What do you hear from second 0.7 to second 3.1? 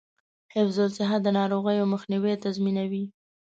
الصحه د ناروغیو مخنیوی تضمینوي.